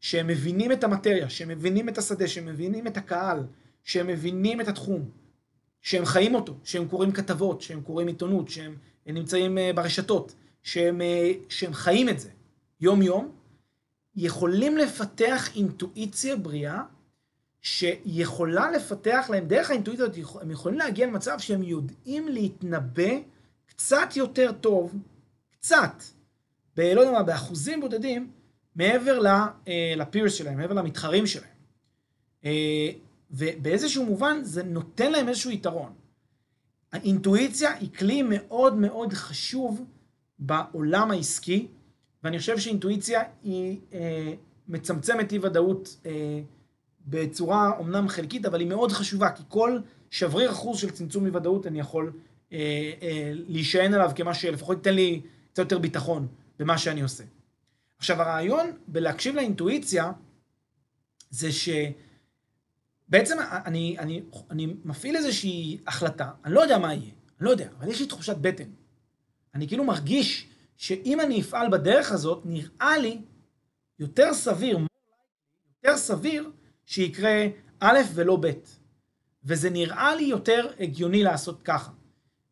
[0.00, 3.46] שהם מבינים את המטריה, שהם מבינים את השדה, שהם מבינים את הקהל,
[3.84, 5.10] שהם מבינים את התחום,
[5.82, 8.76] שהם חיים אותו, שהם קוראים כתבות, שהם קוראים עיתונות, שהם
[9.06, 12.30] נמצאים אה, ברשתות, שהם, אה, שהם חיים את זה
[12.80, 13.32] יום-יום,
[14.16, 16.82] יכולים לפתח אינטואיציה בריאה,
[17.64, 23.10] שיכולה לפתח להם, דרך האינטואיציה הזאת, הם יכולים להגיע למצב שהם יודעים להתנבא
[23.66, 24.94] קצת יותר טוב,
[25.50, 26.02] קצת,
[26.76, 26.80] ב...
[26.80, 28.30] לא יודע מה, באחוזים בודדים,
[28.76, 29.18] מעבר
[29.96, 31.54] לפירס אה, שלהם, מעבר למתחרים שלהם.
[32.44, 32.90] אה,
[33.30, 35.92] ובאיזשהו מובן זה נותן להם איזשהו יתרון.
[36.92, 39.84] האינטואיציה היא כלי מאוד מאוד חשוב
[40.38, 41.66] בעולם העסקי,
[42.24, 44.34] ואני חושב שאינטואיציה היא אה,
[44.68, 46.40] מצמצמת אי ודאות אה,
[47.06, 49.78] בצורה אומנם חלקית, אבל היא מאוד חשובה, כי כל
[50.10, 52.12] שבריר אחוז של צמצום אי ודאות אני יכול
[52.52, 52.58] אה,
[53.02, 55.20] אה, להישען עליו כמה שלפחות ייתן לי
[55.52, 57.24] קצת יותר ביטחון במה שאני עושה.
[57.98, 60.12] עכשיו הרעיון בלהקשיב לאינטואיציה
[61.30, 67.50] זה שבעצם אני, אני, אני מפעיל איזושהי החלטה, אני לא יודע מה יהיה, אני לא
[67.50, 68.68] יודע, אבל יש לי תחושת בטן.
[69.54, 73.20] אני כאילו מרגיש שאם אני אפעל בדרך הזאת, נראה לי
[73.98, 74.78] יותר סביר,
[75.82, 76.50] יותר סביר
[76.86, 77.46] שיקרה
[77.80, 78.50] א' ולא ב'.
[79.44, 81.90] וזה נראה לי יותר הגיוני לעשות ככה.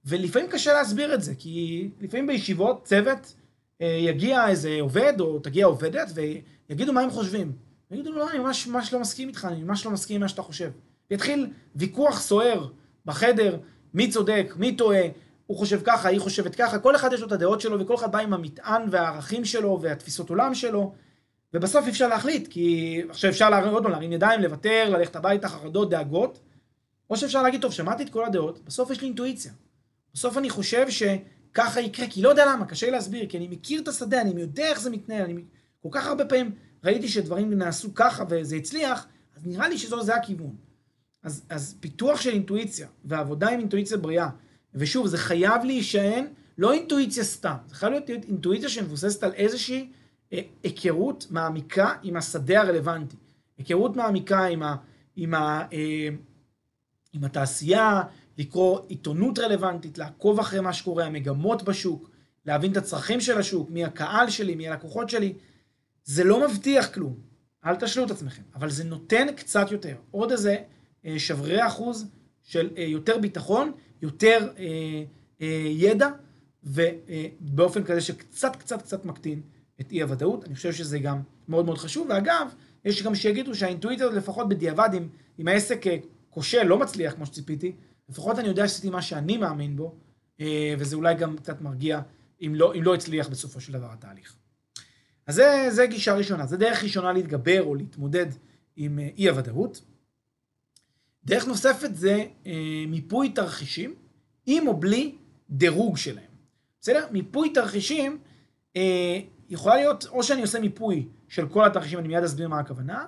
[0.04, 3.34] ולפעמים קשה להסביר את זה, כי לפעמים בישיבות צוות
[3.82, 7.52] אה, יגיע איזה עובד או תגיע עובדת ויגידו מה הם חושבים.
[7.90, 10.42] יגידו לא, אני ממש, ממש לא מסכים איתך, אני ממש לא מסכים עם מה שאתה
[10.42, 10.70] חושב.
[11.10, 12.68] יתחיל ויכוח סוער
[13.06, 13.58] בחדר,
[13.94, 15.02] מי צודק, מי טועה,
[15.46, 18.12] הוא חושב ככה, היא חושבת ככה, כל אחד יש לו את הדעות שלו וכל אחד
[18.12, 20.94] בא עם המטען והערכים שלו והתפיסות עולם שלו,
[21.54, 26.40] ובסוף אפשר להחליט, כי עכשיו אפשר להרים, להרים ידיים, לוותר, ללכת הביתה, חרדות, דאגות,
[27.10, 29.52] או שאפשר להגיד, טוב, שמעתי את כל הדעות, בסוף יש לי אינטואיציה.
[30.14, 33.80] בסוף אני חושב שככה יקרה, כי לא יודע למה, קשה לי להסביר, כי אני מכיר
[33.80, 35.42] את השדה, אני יודע איך זה מתנהל, אני
[35.82, 36.50] כל כך הרבה פעמים
[36.84, 40.56] ראיתי שדברים נעשו ככה וזה הצליח, אז נראה לי שזה הכיוון.
[41.22, 44.28] אז, אז פיתוח של אינטואיציה ועבודה עם אינטואיציה בריאה,
[44.74, 46.26] ושוב, זה חייב להישען,
[46.58, 49.90] לא אינטואיציה סתם, זה חייב להיות אינטואיציה שמבוססת על איזושהי
[50.62, 53.16] היכרות מעמיקה עם השדה הרלוונטי.
[53.58, 54.76] היכרות מעמיקה עם, ה,
[55.16, 56.08] עם, ה, אה,
[57.12, 58.02] עם התעשייה,
[58.38, 62.10] לקרוא עיתונות רלוונטית, לעקוב אחרי מה שקורה, המגמות בשוק,
[62.46, 65.34] להבין את הצרכים של השוק, מי הקהל שלי, מי הלקוחות שלי.
[66.04, 67.16] זה לא מבטיח כלום,
[67.64, 69.96] אל תשלו את עצמכם, אבל זה נותן קצת יותר.
[70.10, 70.56] עוד איזה
[71.04, 72.06] אה, שברי אחוז
[72.42, 74.48] של אה, יותר ביטחון, יותר
[75.70, 76.08] ידע,
[76.64, 79.42] ובאופן כזה שקצת קצת קצת מקטין
[79.80, 80.44] את אי הוודאות.
[80.44, 82.06] אני חושב שזה גם מאוד מאוד חשוב.
[82.10, 82.54] ואגב,
[82.84, 85.08] יש גם שיגידו שהאינטואיציה הזאת לפחות בדיעבד, אם,
[85.38, 85.96] אם העסק אה,
[86.30, 87.72] כושל, לא מצליח כמו שציפיתי,
[88.08, 89.94] לפחות אני יודע שעשיתי מה שאני מאמין בו,
[90.40, 92.00] אה, וזה אולי גם קצת מרגיע
[92.42, 94.36] אם לא, אם לא הצליח בסופו של דבר התהליך.
[95.26, 98.26] אז זה, זה גישה ראשונה, זה דרך ראשונה להתגבר או להתמודד
[98.76, 99.80] עם אה, אי הוודאות.
[101.24, 102.24] דרך נוספת זה
[102.88, 103.94] מיפוי תרחישים,
[104.46, 105.14] עם או בלי
[105.50, 106.32] דירוג שלהם.
[106.80, 107.06] בסדר?
[107.10, 108.18] מיפוי תרחישים
[109.52, 113.04] יכולה להיות, או שאני עושה מיפוי של כל התרחישים, אני מיד אסביר מה הכוונה,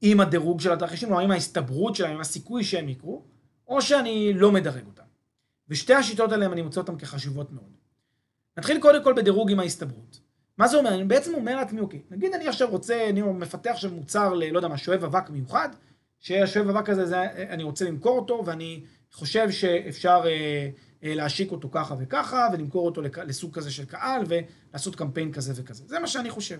[0.00, 3.22] עם הדירוג של התרחישים, כלומר עם ההסתברות שלהם, עם הסיכוי שהם יקרו,
[3.68, 5.02] או שאני לא מדרג אותם.
[5.68, 7.76] ושתי השיטות האלה, אני מוצא אותן כחשובות מאוד.
[8.58, 10.20] נתחיל קודם כל בדירוג עם ההסתברות.
[10.58, 10.94] מה זה אומר?
[10.94, 14.44] אני בעצם אומר לעצמי, אוקיי, נגיד אני עכשיו רוצה, אני מפתח עכשיו מוצר ל...
[14.50, 15.68] לא יודע מה, שואב אבק מיוחד,
[16.20, 20.68] שהשואב אבק הזה, זה, אני רוצה למכור אותו, ואני חושב שאפשר אה,
[21.02, 25.84] להשיק אותו ככה וככה, ולמכור אותו לסוג כזה של קהל, ולעשות קמפיין כזה וכזה.
[25.86, 26.58] זה מה שאני חושב.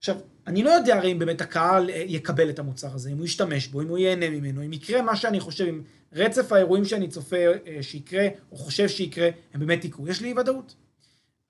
[0.00, 3.24] עכשיו, אני לא יודע הרי אם באמת הקהל אה, יקבל את המוצר הזה, אם הוא
[3.24, 7.08] ישתמש בו, אם הוא ייהנה ממנו, אם יקרה מה שאני חושב, אם רצף האירועים שאני
[7.08, 10.08] צופה אה, שיקרה, או חושב שיקרה, הם באמת יקרו.
[10.08, 10.74] יש לי אי ודאות.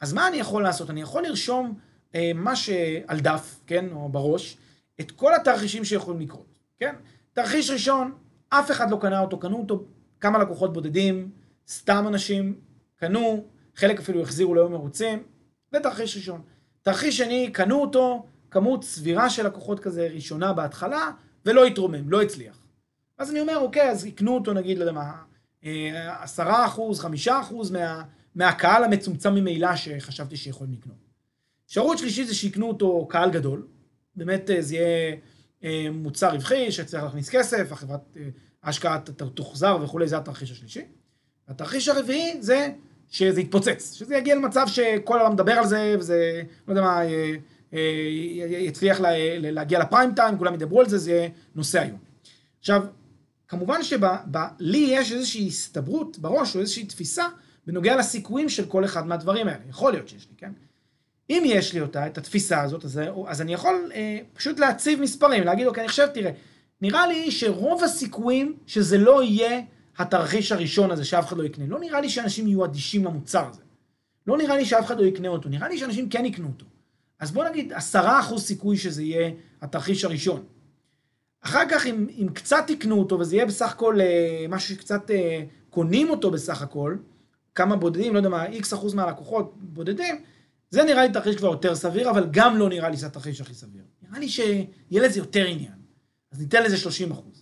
[0.00, 0.90] אז מה אני יכול לעשות?
[0.90, 1.78] אני יכול לרשום
[2.14, 4.56] אה, מה שעל דף, כן, או בראש,
[5.00, 6.94] את כל התרחישים שיכולים לקרות, כן?
[7.32, 8.12] תרחיש ראשון,
[8.48, 9.84] אף אחד לא קנה אותו, קנו אותו
[10.20, 11.30] כמה לקוחות בודדים,
[11.68, 12.60] סתם אנשים
[12.96, 13.44] קנו,
[13.76, 15.22] חלק אפילו החזירו ליום מרוצים,
[15.72, 16.42] זה תרחיש ראשון.
[16.82, 21.10] תרחיש שני, קנו אותו, כמות סבירה של לקוחות כזה ראשונה בהתחלה,
[21.46, 22.58] ולא התרומם, לא הצליח.
[23.18, 25.12] אז אני אומר, אוקיי, אז יקנו אותו נגיד, לא יודע מה,
[25.64, 28.02] אה, עשרה אחוז, חמישה אחוז מה,
[28.34, 30.96] מהקהל המצומצם ממילא שחשבתי שיכולים לקנות.
[31.66, 33.66] אפשרות שלישית זה שיקנו אותו קהל גדול,
[34.16, 35.16] באמת אה, זה יהיה
[35.64, 38.00] אה, מוצר רווחי, שצריך להכניס כסף, החברת
[38.62, 39.00] ההשקעה
[39.34, 40.84] תוחזר וכולי, זה התרחיש השלישי.
[41.50, 42.70] התרחיש הרביעי זה
[43.10, 47.00] שזה יתפוצץ, שזה יגיע למצב שכל העולם מדבר על זה, וזה, לא יודע מה,
[48.50, 49.00] יצליח
[49.40, 51.98] להגיע לפריים טיים, כולם ידברו על זה, זה נושא היום.
[52.60, 52.82] עכשיו,
[53.48, 57.24] כמובן שלי יש איזושהי הסתברות בראש, או איזושהי תפיסה,
[57.66, 59.60] בנוגע לסיכויים של כל אחד מהדברים האלה.
[59.68, 60.52] יכול להיות שיש לי, כן?
[61.30, 65.44] אם יש לי אותה, את התפיסה הזאת, אז, אז אני יכול אה, פשוט להציב מספרים,
[65.44, 66.30] להגיד, אוקיי, אני חושב, תראה,
[66.80, 69.60] נראה לי שרוב הסיכויים שזה לא יהיה
[70.00, 71.66] התרחיש הראשון הזה, שאף אחד לא יקנה.
[71.66, 73.62] לא נראה לי שאנשים יהיו אדישים למוצר הזה.
[74.26, 76.66] לא נראה לי שאף אחד לא יקנה אותו, נראה לי שאנשים כן יקנו אותו.
[77.18, 79.30] אז בוא נגיד, עשרה אחוז סיכוי שזה יהיה
[79.62, 80.44] התרחיש הראשון.
[81.40, 85.42] אחר כך, אם, אם קצת יקנו אותו, וזה יהיה בסך הכל אה, משהו שקצת אה,
[85.70, 86.96] קונים אותו בסך הכל,
[87.54, 90.22] כמה בודדים, לא יודע מה, איקס אחוז מהלקוחות בודדים,
[90.70, 93.54] זה נראה לי תרחיש כבר יותר סביר, אבל גם לא נראה לי שזה התרחיש הכי
[93.54, 93.82] סביר.
[94.02, 95.72] נראה לי שיהיה לזה יותר עניין.
[96.32, 97.39] אז ניתן לזה 30 אחוז.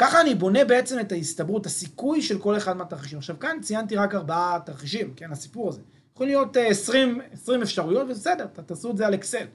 [0.00, 3.18] ככה אני בונה בעצם את ההסתברות, הסיכוי של כל אחד מהתרחישים.
[3.18, 5.80] עכשיו כאן ציינתי רק ארבעה תרחישים, כן, הסיפור הזה.
[6.14, 9.46] יכול להיות 20, 20 אפשרויות, ובסדר, תעשו את זה על אקסל.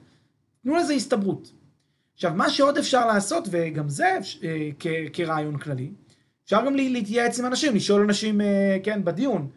[0.62, 1.52] תנו לזה הסתברות.
[2.14, 4.18] עכשיו, מה שעוד אפשר לעשות, וגם זה
[5.12, 5.90] כרעיון כללי,
[6.44, 8.40] אפשר גם להתייעץ עם אנשים, לשאול אנשים,
[8.82, 9.48] כן, בדיון.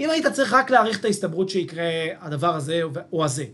[0.00, 1.84] אם היית צריך רק להעריך את ההסתברות שיקרה
[2.20, 3.44] הדבר הזה או הזה,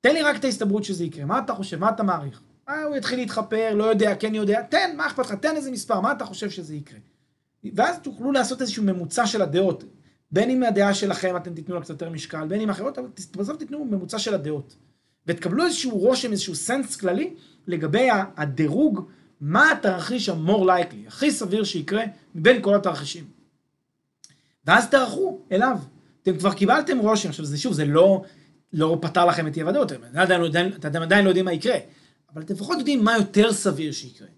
[0.00, 1.24] תן לי רק את ההסתברות שזה יקרה.
[1.24, 1.78] מה אתה חושב?
[1.78, 2.42] מה אתה מעריך?
[2.68, 5.32] אה, הוא יתחיל להתחפר, לא יודע, כן יודע, תן, מה אכפת לך?
[5.32, 6.98] תן איזה מספר, מה אתה חושב שזה יקרה?
[7.74, 9.84] ואז תוכלו לעשות איזשהו ממוצע של הדעות.
[10.30, 13.56] בין אם מהדעה שלכם אתם תיתנו לה קצת יותר משקל, בין אם אחרות, אבל בסוף
[13.56, 14.76] תיתנו ממוצע של הדעות.
[15.26, 17.34] ותקבלו איזשהו רושם, איזשהו סנס כללי
[17.66, 19.08] לגבי הדירוג,
[19.40, 23.24] מה התרחיש ה-more likely, הכי סביר שיקרה מבין כל התרחישים.
[24.66, 25.78] ואז תערכו אליו.
[26.22, 28.22] אתם כבר קיבלתם רושם, עכשיו זה שוב, זה לא,
[28.72, 31.76] לא פתר לכם את אי הוודאות, אתם עדיין, לא יודעים מה יקרה,
[32.34, 34.28] אבל אתם לפחות יודעים מה יותר סביר שיקרה.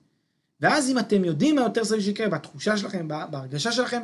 [0.60, 4.02] ואז אם אתם יודעים מה יותר סביר שיקרה, והתחושה שלכם, בהרגשה שלכם,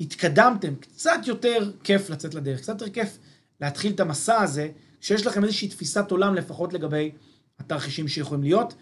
[0.00, 3.18] התקדמתם, קצת יותר כיף לצאת לדרך, קצת יותר כיף
[3.60, 4.68] להתחיל את המסע הזה,
[5.00, 7.10] שיש לכם איזושהי תפיסת עולם לפחות לגבי
[7.58, 8.74] התרחישים שיכולים להיות,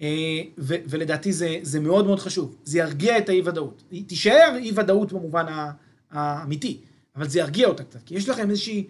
[0.00, 0.06] אה,
[0.58, 2.56] ו- ולדעתי זה, זה מאוד מאוד חשוב.
[2.64, 3.82] זה ירגיע את האי-ודאות.
[4.06, 5.46] תישאר אי-ודאות במובן
[6.10, 6.80] האמיתי,
[7.16, 8.86] אבל זה ירגיע אותה קצת, כי יש לכם איזושהי,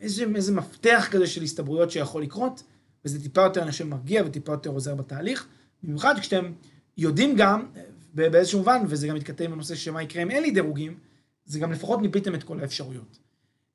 [0.00, 2.62] איזה, איזה מפתח כזה של הסתברויות שיכול לקרות,
[3.04, 5.46] וזה טיפה יותר אנשים מרגיע וטיפה יותר עוזר בתהליך,
[5.82, 6.52] במיוחד כשאתם
[6.96, 7.66] יודעים גם,
[8.14, 10.98] באיזשהו מובן, וזה גם מתכתב עם הנושא שמה יקרה אם אין לי דירוגים,
[11.44, 13.18] זה גם לפחות מיפיתם את כל האפשרויות.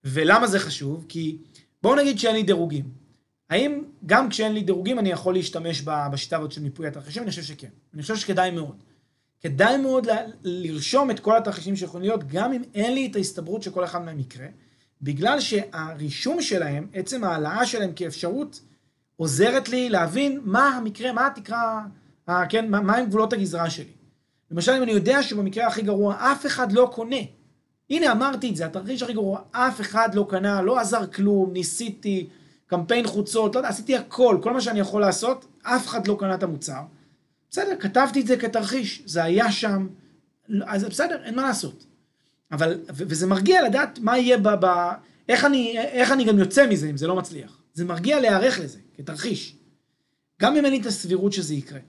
[0.03, 1.05] ולמה זה חשוב?
[1.09, 1.37] כי
[1.83, 2.85] בואו נגיד שאין לי דירוגים.
[3.49, 7.23] האם גם כשאין לי דירוגים אני יכול להשתמש בשיטה הזאת של מיפוי התרחישים?
[7.23, 7.69] אני חושב שכן.
[7.93, 8.75] אני חושב שכדאי מאוד.
[9.41, 13.63] כדאי מאוד ל- לרשום את כל התרחישים שיכולים להיות, גם אם אין לי את ההסתברות
[13.63, 14.47] שכל אחד מהם יקרה,
[15.01, 18.61] בגלל שהרישום שלהם, עצם ההעלאה שלהם כאפשרות,
[19.17, 21.81] עוזרת לי להבין מה המקרה, מה התקרה,
[22.49, 23.91] כן, מה, מה הם גבולות הגזרה שלי.
[24.51, 27.15] למשל, אם אני יודע שבמקרה הכי גרוע אף אחד לא קונה,
[27.89, 32.27] הנה אמרתי את זה, התרחיש הכי גרוע, אף אחד לא קנה, לא עזר כלום, ניסיתי,
[32.67, 36.35] קמפיין חוצות, לא יודע, עשיתי הכל, כל מה שאני יכול לעשות, אף אחד לא קנה
[36.35, 36.81] את המוצר.
[37.51, 39.87] בסדר, כתבתי את זה כתרחיש, זה היה שם,
[40.65, 41.85] אז בסדר, אין מה לעשות.
[42.51, 44.47] אבל, וזה מרגיע לדעת מה יהיה ב...
[44.65, 44.89] ב
[45.29, 47.61] איך, אני, איך אני גם יוצא מזה אם זה לא מצליח.
[47.77, 49.55] זה מרגיע להיערך לזה, כתרחיש.
[50.41, 51.79] גם אם אין לי את הסבירות שזה יקרה.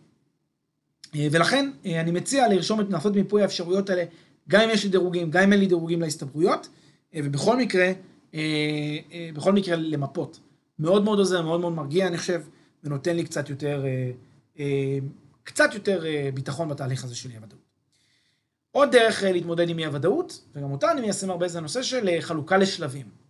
[1.15, 4.05] אה, ולכן אה, אני מציע לרשום את לעשות מיפוי האפשרויות האלה,
[4.49, 6.69] גם אם יש לי דירוגים, גם אם אין לי דירוגים להסתברויות,
[7.15, 7.93] אה, ובכל מקרה,
[9.35, 10.41] בכל מקרה למפות.
[10.79, 12.43] מאוד מאוד עוזר, מאוד מאוד מרגיע, אני חושב,
[12.85, 13.85] ונותן לי קצת יותר,
[15.45, 17.61] קצת יותר ביטחון בתהליך הזה של אי הוודאות.
[18.71, 22.57] עוד דרך להתמודד עם אי הוודאות, וגם אותה אני מיישם הרבה, זה הנושא של חלוקה
[22.57, 23.28] לשלבים.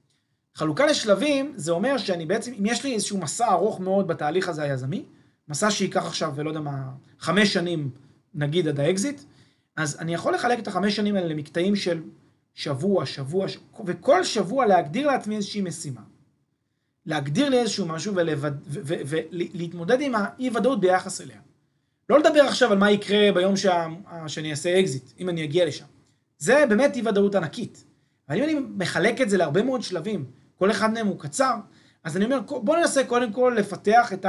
[0.59, 4.63] חלוקה לשלבים, זה אומר שאני בעצם, אם יש לי איזשהו מסע ארוך מאוד בתהליך הזה
[4.63, 5.05] היזמי,
[5.49, 7.91] מסע שייקח עכשיו, ולא יודע מה, חמש שנים,
[8.35, 9.21] נגיד עד האקזיט,
[9.77, 12.03] אז אני יכול לחלק את החמש שנים האלה למקטעים של
[12.55, 13.59] שבוע, שבוע, ש...
[13.87, 16.01] וכל שבוע להגדיר לעצמי איזושהי משימה.
[17.07, 21.41] להגדיר לי איזשהו משהו ולהתמודד עם האי-ודאות ביחס אליה.
[22.09, 23.87] לא לדבר עכשיו על מה יקרה ביום שה...
[24.27, 25.87] שאני אעשה אקזיט, אם אני אגיע לשם.
[26.39, 27.85] זה באמת אי-ודאות ענקית.
[28.29, 30.25] אבל אם אני מחלק את זה להרבה מאוד שלבים,
[30.59, 31.55] כל אחד מהם הוא קצר,
[32.05, 34.27] אז אני אומר, בוא ננסה קודם כל לפתח את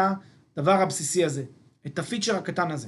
[0.57, 1.43] הדבר הבסיסי הזה,
[1.85, 2.87] את הפיצ'ר הקטן הזה.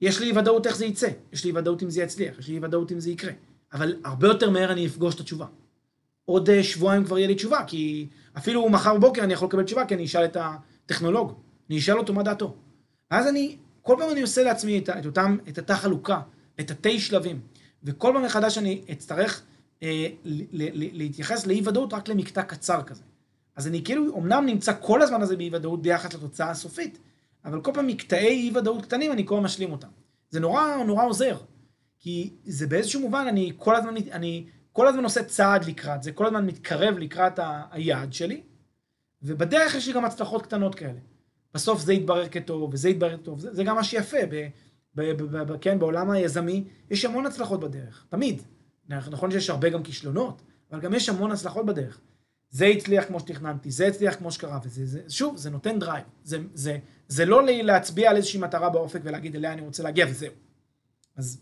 [0.00, 2.92] יש לי ודאות איך זה יצא, יש לי ודאות אם זה יצליח, יש לי ודאות
[2.92, 3.32] אם זה יקרה,
[3.72, 5.46] אבל הרבה יותר מהר אני אפגוש את התשובה.
[6.24, 8.08] עוד אה, שבועיים כבר יהיה לי תשובה, כי
[8.38, 11.32] אפילו מחר בבוקר אני יכול לקבל תשובה, כי אני אשאל את הטכנולוג,
[11.70, 12.56] אני אשאל אותו מה דעתו.
[13.10, 16.20] ואז אני, כל פעם אני עושה לעצמי את, את אותם, את אותה חלוקה,
[16.60, 17.40] את התתי שלבים,
[17.84, 19.42] וכל פעם מחדש אני אצטרך
[20.92, 23.02] להתייחס לאי ודאות רק למקטע קצר כזה.
[23.56, 26.98] אז אני כאילו אמנם נמצא כל הזמן הזה באי ודאות ביחס לתוצאה הסופית,
[27.44, 29.88] אבל כל פעם מקטעי אי ודאות קטנים אני כל הזמן משלים אותם.
[30.30, 31.36] זה נורא נורא עוזר,
[31.98, 36.26] כי זה באיזשהו מובן אני כל הזמן, אני כל הזמן עושה צעד לקראת זה, כל
[36.26, 37.38] הזמן מתקרב לקראת
[37.70, 38.42] היעד שלי,
[39.22, 40.98] ובדרך יש לי גם הצלחות קטנות כאלה.
[41.54, 44.48] בסוף זה יתברר כטוב, וזה יתברר כטוב, זה, זה גם מה שיפה, ב,
[44.94, 48.42] ב, ב, ב, כן, בעולם היזמי יש המון הצלחות בדרך, תמיד.
[48.88, 52.00] נכון שיש הרבה גם כישלונות, אבל גם יש המון הצלחות בדרך.
[52.50, 56.04] זה הצליח כמו שתכננתי, זה הצליח כמו שקרה, וזה, זה, שוב, זה נותן drive.
[56.24, 60.32] זה, זה, זה לא להצביע על איזושהי מטרה באופק ולהגיד אליה אני רוצה להגיע וזהו.
[61.16, 61.40] אז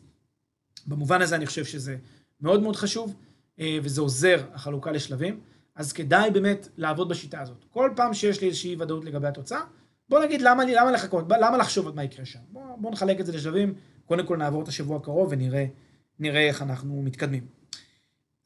[0.87, 1.96] במובן הזה אני חושב שזה
[2.40, 3.14] מאוד מאוד חשוב,
[3.61, 5.40] אה, וזה עוזר, החלוקה לשלבים.
[5.74, 7.64] אז כדאי באמת לעבוד בשיטה הזאת.
[7.70, 9.61] כל פעם שיש לי איזושהי ודאות לגבי התוצאה,
[10.09, 12.38] בוא נגיד למה, למה לחכות, למה לחשוב על מה יקרה שם.
[12.53, 13.74] בוא, בוא נחלק את זה לשלבים,
[14.07, 15.66] קודם כל נעבור את השבוע הקרוב ונראה
[16.20, 17.46] נראה איך אנחנו מתקדמים.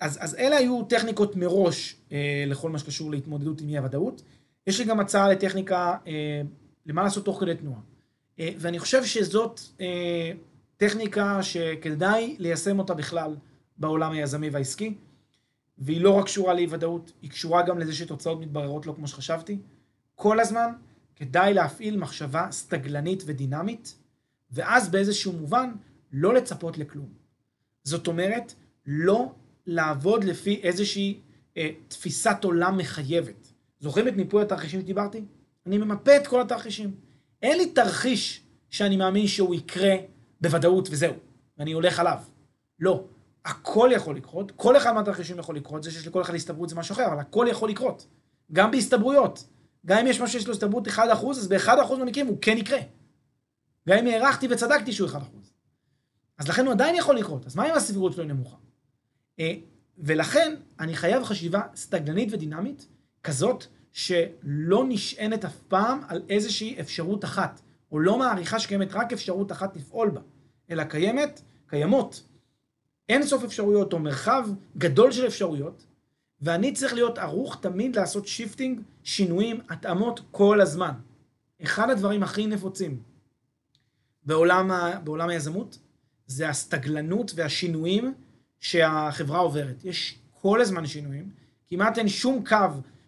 [0.00, 4.22] אז, אז אלה היו טכניקות מראש אה, לכל מה שקשור להתמודדות עם אי הוודאות.
[4.66, 6.42] יש לי גם הצעה לטכניקה אה,
[6.86, 7.80] למה לעשות תוך כדי תנועה.
[8.38, 10.32] אה, ואני חושב שזאת אה,
[10.76, 13.36] טכניקה שכדאי ליישם אותה בכלל
[13.76, 14.94] בעולם היזמי והעסקי.
[15.78, 19.58] והיא לא רק קשורה לאי ודאות, היא קשורה גם לזה שתוצאות מתבררות לא כמו שחשבתי.
[20.14, 20.72] כל הזמן
[21.16, 23.94] כדאי להפעיל מחשבה סטגלנית ודינמית,
[24.50, 25.72] ואז באיזשהו מובן
[26.12, 27.23] לא לצפות לכלום.
[27.84, 28.54] זאת אומרת,
[28.86, 29.32] לא
[29.66, 31.20] לעבוד לפי איזושהי
[31.56, 33.52] אה, תפיסת עולם מחייבת.
[33.80, 35.24] זוכרים את מיפוי התרחישים שדיברתי?
[35.66, 36.94] אני ממפה את כל התרחישים.
[37.42, 39.94] אין לי תרחיש שאני מאמין שהוא יקרה
[40.40, 41.14] בוודאות וזהו,
[41.58, 42.18] ואני הולך עליו.
[42.80, 43.04] לא.
[43.44, 46.92] הכל יכול לקרות, כל אחד מהתרחישים יכול לקרות, זה שיש לכל אחד הסתברות זה משהו
[46.92, 48.06] אחר, אבל הכל יכול לקרות.
[48.52, 49.44] גם בהסתברויות.
[49.86, 52.78] גם אם יש משהו שיש לו הסתברות 1%, אז ב-1% מהמקרים הוא כן יקרה.
[53.88, 55.14] גם אם הערכתי וצדקתי שהוא 1%.
[56.38, 57.46] אז לכן הוא עדיין יכול לקרות.
[57.46, 58.56] אז מה אם הסבירות שלו נמוכה?
[59.40, 59.54] אה,
[59.98, 62.86] ולכן אני חייב חשיבה סטגננית ודינמית,
[63.22, 67.60] כזאת שלא נשענת אף פעם על איזושהי אפשרות אחת,
[67.92, 70.20] או לא מעריכה שקיימת רק אפשרות אחת לפעול בה,
[70.70, 72.22] אלא קיימת, קיימות
[73.08, 75.86] אין סוף אפשרויות, או מרחב גדול של אפשרויות,
[76.40, 80.92] ואני צריך להיות ערוך תמיד לעשות shifting, שינויים, התאמות כל הזמן.
[81.62, 83.02] אחד הדברים הכי נפוצים
[84.24, 84.70] בעולם,
[85.04, 85.78] בעולם היזמות
[86.26, 88.14] זה הסתגלנות והשינויים
[88.60, 89.84] שהחברה עוברת.
[89.84, 91.28] יש כל הזמן שינויים,
[91.68, 92.56] כמעט אין שום קו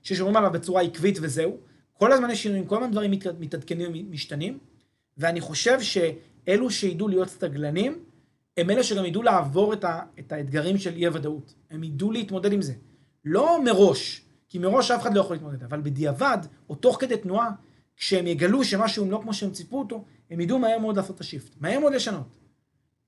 [0.03, 1.57] ששומרים עליו בצורה עקבית וזהו.
[1.93, 4.59] כל הזמן יש שינויים, כל הזמן דברים מתעדכנים ומשתנים,
[5.19, 7.99] ואני חושב שאלו שידעו להיות סטגלנים,
[8.57, 11.55] הם אלה שגם ידעו לעבור את, ה, את האתגרים של אי הוודאות.
[11.71, 12.73] הם ידעו להתמודד עם זה.
[13.25, 16.39] לא מראש, כי מראש אף אחד לא יכול להתמודד, אבל בדיעבד,
[16.71, 17.51] או תוך כדי תנועה,
[17.97, 21.55] כשהם יגלו שמשהו לא כמו שהם ציפו אותו, הם ידעו מהר מאוד לעשות את השיפט.
[21.61, 22.27] מהר מאוד לשנות.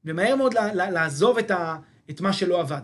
[0.04, 1.76] ומהר מאוד לעזוב את, ה,
[2.10, 2.82] את מה שלא עבד.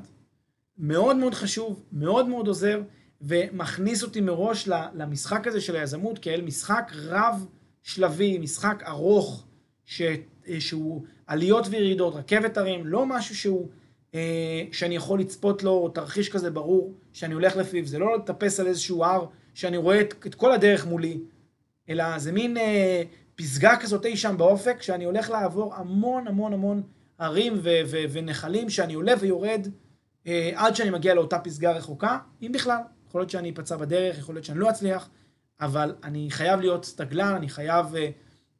[0.78, 2.82] מאוד מאוד חשוב, מאוד מאוד עוזר,
[3.20, 7.46] ומכניס אותי מראש למשחק הזה של היזמות כאל משחק רב
[7.82, 9.46] שלבי, משחק ארוך,
[9.84, 10.02] ש,
[10.58, 13.68] שהוא עליות וירידות, רכבת הרים, לא משהו שהוא,
[14.14, 18.66] אה, שאני יכול לצפות לו, תרחיש כזה ברור, שאני הולך לפיו, זה לא לטפס על
[18.66, 21.20] איזשהו הר, שאני רואה את, את כל הדרך מולי,
[21.88, 23.02] אלא זה מין אה,
[23.36, 26.82] פסגה כזאת אי שם באופק, שאני הולך לעבור המון המון המון
[27.18, 29.68] הרים ו- ו- ונחלים, שאני עולה ויורד
[30.26, 32.80] אה, עד שאני מגיע לאותה פסגה רחוקה, אם בכלל.
[33.08, 35.08] יכול להיות שאני אפצע בדרך, יכול להיות שאני לא אצליח,
[35.60, 38.10] אבל אני חייב להיות סטגלן, אני חייב אה,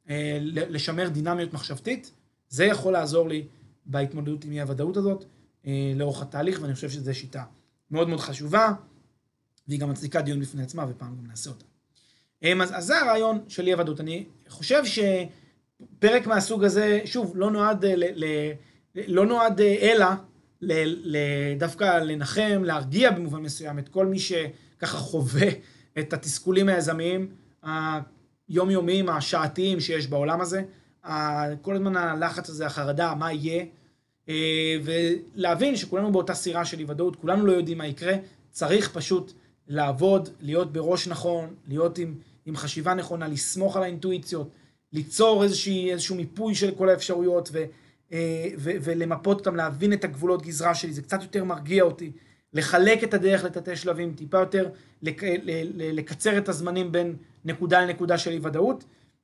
[0.09, 2.11] אה, לשמר דינמיות מחשבתית.
[2.49, 3.47] זה יכול לעזור לי
[3.85, 5.25] בהתמודדות עם אי הוודאות הזאת
[5.65, 7.43] אה, לאורך התהליך, ואני חושב שזו שיטה
[7.91, 8.73] מאוד מאוד חשובה,
[9.67, 11.65] והיא גם מצדיקה דיון בפני עצמה, ופעם גם נעשה אותה.
[12.43, 13.99] אה, אז, אז זה הרעיון של אי הוודאות.
[13.99, 14.85] אני חושב
[15.81, 18.51] שפרק מהסוג הזה, שוב, לא נועד, ל, ל,
[18.95, 20.05] לא נועד אלא
[20.61, 20.73] ל,
[21.15, 21.17] ל,
[21.57, 25.47] דווקא לנחם, להרגיע במובן מסוים את כל מי שככה חווה
[25.99, 27.27] את התסכולים היזמיים
[28.49, 30.63] היומיומיים, השעתיים שיש בעולם הזה.
[31.61, 33.65] כל הזמן הלחץ הזה, החרדה, מה יהיה,
[34.29, 38.13] אה, ולהבין שכולנו באותה סירה של אי ודאות, כולנו לא יודעים מה יקרה,
[38.51, 39.33] צריך פשוט
[39.67, 44.49] לעבוד, להיות בראש נכון, להיות עם, עם חשיבה נכונה, לסמוך על האינטואיציות,
[44.93, 47.63] ליצור איזושהי, איזשהו מיפוי של כל האפשרויות ו,
[48.11, 52.11] אה, ו, ולמפות אותם, להבין את הגבולות גזרה שלי, זה קצת יותר מרגיע אותי,
[52.53, 54.69] לחלק את הדרך לתתי שלבים, טיפה יותר
[55.01, 55.23] לק,
[55.77, 58.83] לקצר את הזמנים בין נקודה לנקודה של אי ודאות,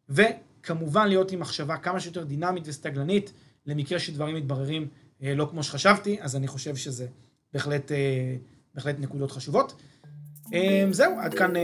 [0.10, 0.22] ו...
[0.64, 3.34] כמובן להיות עם מחשבה כמה שיותר דינמית וסטגלנית,
[3.66, 4.88] למקרה שדברים מתבררים
[5.24, 7.08] אה, לא כמו שחשבתי, אז אני חושב שזה
[7.54, 8.36] בהחלט, אה,
[8.76, 9.82] בהחלט נקודות חשובות.
[10.54, 11.62] אה, זהו, עד כאן אה,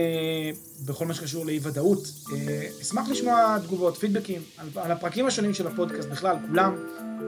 [0.86, 2.12] בכל מה שקשור לאי ודאות.
[2.32, 4.42] אה, אשמח לשמוע תגובות, פידבקים
[4.76, 6.74] על, הפרקים השונים של הפודקאסט בכלל, כולם.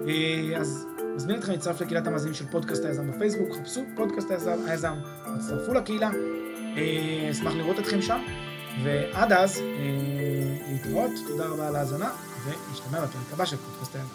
[0.08, 4.94] אה, אז מזמין אתכם להצטרף לקהילת המאזינים של פודקאסט היזם בפייסבוק, חפשו פודקאסט היזם, היזם,
[5.24, 6.10] הצטרפו לקהילה.
[7.30, 8.20] אשמח לראות אתכם שם.
[8.84, 9.62] ועד אז,
[10.70, 12.10] להתראות, תודה רבה על ההאזנה,
[12.44, 14.08] ונשתמע בפרק הבא של פודקאסט הידע.